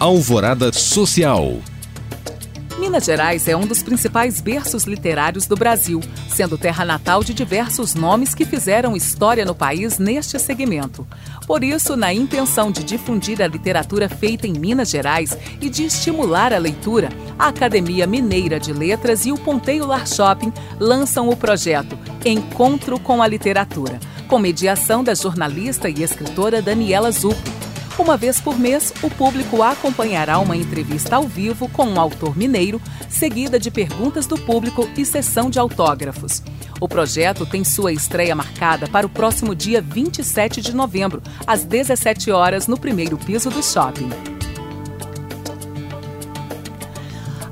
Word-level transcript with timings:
Alvorada 0.00 0.72
Social. 0.72 1.58
Minas 2.78 3.04
Gerais 3.04 3.48
é 3.48 3.56
um 3.56 3.66
dos 3.66 3.82
principais 3.82 4.40
berços 4.40 4.84
literários 4.84 5.46
do 5.46 5.56
Brasil, 5.56 6.00
sendo 6.28 6.56
terra 6.56 6.84
natal 6.84 7.24
de 7.24 7.34
diversos 7.34 7.94
nomes 7.96 8.32
que 8.32 8.44
fizeram 8.44 8.94
história 8.94 9.44
no 9.44 9.56
país 9.56 9.98
neste 9.98 10.38
segmento. 10.38 11.04
Por 11.48 11.64
isso, 11.64 11.96
na 11.96 12.14
intenção 12.14 12.70
de 12.70 12.84
difundir 12.84 13.42
a 13.42 13.48
literatura 13.48 14.08
feita 14.08 14.46
em 14.46 14.52
Minas 14.52 14.88
Gerais 14.88 15.36
e 15.60 15.68
de 15.68 15.86
estimular 15.86 16.52
a 16.52 16.58
leitura, 16.58 17.08
a 17.36 17.48
Academia 17.48 18.06
Mineira 18.06 18.60
de 18.60 18.72
Letras 18.72 19.26
e 19.26 19.32
o 19.32 19.36
Ponteio 19.36 19.84
Lar 19.84 20.06
Shopping 20.06 20.52
lançam 20.78 21.28
o 21.28 21.36
projeto 21.36 21.98
Encontro 22.24 23.00
com 23.00 23.20
a 23.20 23.26
Literatura, 23.26 23.98
com 24.28 24.38
mediação 24.38 25.02
da 25.02 25.14
jornalista 25.14 25.90
e 25.90 26.04
escritora 26.04 26.62
Daniela 26.62 27.10
Zucco 27.10 27.67
uma 28.02 28.16
vez 28.16 28.40
por 28.40 28.58
mês, 28.58 28.92
o 29.02 29.10
público 29.10 29.62
acompanhará 29.62 30.38
uma 30.38 30.56
entrevista 30.56 31.16
ao 31.16 31.24
vivo 31.24 31.68
com 31.68 31.84
um 31.84 32.00
autor 32.00 32.36
mineiro, 32.36 32.80
seguida 33.08 33.58
de 33.58 33.70
perguntas 33.70 34.26
do 34.26 34.38
público 34.38 34.88
e 34.96 35.04
sessão 35.04 35.50
de 35.50 35.58
autógrafos. 35.58 36.42
O 36.80 36.88
projeto 36.88 37.44
tem 37.44 37.64
sua 37.64 37.92
estreia 37.92 38.34
marcada 38.34 38.86
para 38.86 39.06
o 39.06 39.10
próximo 39.10 39.54
dia 39.54 39.82
27 39.82 40.60
de 40.60 40.74
novembro, 40.74 41.22
às 41.46 41.64
17 41.64 42.30
horas, 42.30 42.66
no 42.66 42.78
primeiro 42.78 43.18
piso 43.18 43.50
do 43.50 43.62
shopping. 43.62 44.08